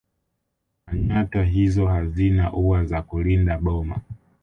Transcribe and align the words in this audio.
Manyatta 0.87 1.43
hizo 1.43 1.87
hazina 1.87 2.53
ua 2.53 2.85
za 2.85 3.01
kulinda 3.01 3.57
boma 3.57 4.01